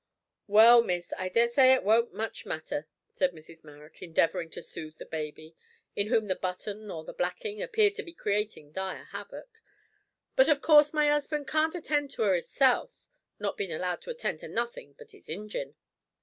"Well, 0.47 0.81
Miss, 0.81 1.13
I 1.15 1.29
dessay 1.29 1.73
it 1.75 1.83
won't 1.83 2.11
much 2.11 2.43
matter," 2.43 2.87
said 3.11 3.33
Mrs 3.33 3.63
Marrot, 3.63 4.01
endeavouring 4.01 4.49
to 4.49 4.61
soothe 4.63 4.95
the 4.97 5.05
baby, 5.05 5.55
in 5.95 6.07
whom 6.07 6.25
the 6.25 6.33
button 6.33 6.89
or 6.89 7.03
the 7.03 7.13
blacking 7.13 7.61
appeared 7.61 7.93
to 7.93 8.01
be 8.01 8.11
creating 8.11 8.71
dire 8.71 9.03
havoc; 9.11 9.61
"but 10.35 10.49
of 10.49 10.59
course 10.59 10.91
my 10.91 11.05
'usband 11.07 11.45
can't 11.47 11.75
attend 11.75 12.09
to 12.09 12.23
'er 12.23 12.33
'isself, 12.33 13.09
not 13.37 13.57
bein' 13.57 13.71
allowed 13.71 14.01
to 14.01 14.09
attend 14.09 14.39
to 14.39 14.47
nothink 14.47 14.97
but 14.97 15.13
'is 15.13 15.27
ingine. 15.29 15.75